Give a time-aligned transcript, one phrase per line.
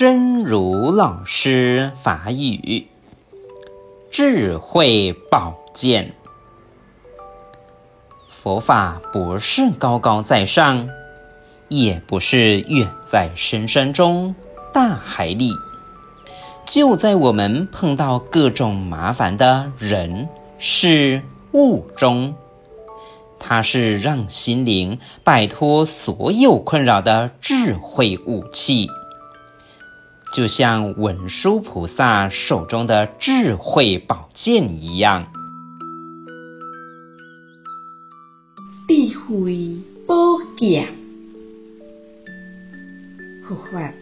[0.00, 2.86] 真如老师法语，
[4.10, 6.14] 智慧宝剑。
[8.30, 10.88] 佛法不是高高在上，
[11.68, 14.34] 也不是远在深山中、
[14.72, 15.50] 大海里，
[16.64, 21.20] 就在我们碰到各种麻烦的人事
[21.52, 22.36] 物中。
[23.38, 28.88] 它是让心灵摆脱所有困扰的智慧武器。
[30.32, 35.26] 就像文殊菩萨手中的智慧宝剑一样，
[38.86, 40.14] 智慧宝
[40.56, 40.94] 剑，
[43.48, 43.92] 佛法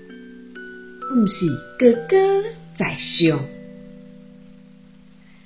[1.08, 1.46] 不是
[1.78, 2.16] 高高
[2.78, 3.40] 在上，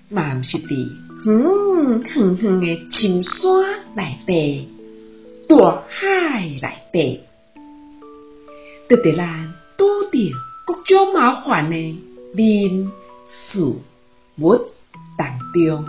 [0.09, 0.91] 嘛不是伫
[1.27, 4.69] 远远的深山内底、
[5.49, 7.21] 大海内底，
[8.89, 10.52] 得得咱拄着。
[10.73, 11.77] 各种麻烦的
[12.35, 12.91] 人
[13.29, 14.57] 事物
[15.19, 15.85] 当中，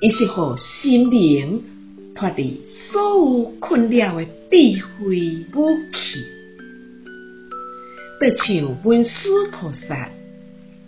[0.00, 1.62] 伊是互心灵
[2.16, 6.24] 脱离所有困扰的智慧武器，
[8.20, 10.10] 就像文殊菩萨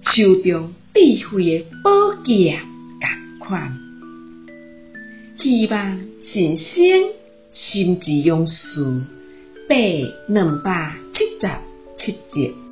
[0.03, 2.61] 手中智慧的宝剑
[3.39, 3.79] 共款。
[5.37, 6.77] 希望新生
[7.53, 9.05] 心之勇士
[9.69, 11.49] 第两百七十
[11.97, 12.66] 七节。